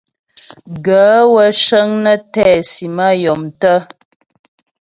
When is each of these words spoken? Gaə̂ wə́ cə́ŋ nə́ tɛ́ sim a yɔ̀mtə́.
Gaə̂ 0.85 1.21
wə́ 1.33 1.49
cə́ŋ 1.63 1.87
nə́ 2.03 2.17
tɛ́ 2.33 2.51
sim 2.71 2.97
a 3.07 3.09
yɔ̀mtə́. 3.23 3.77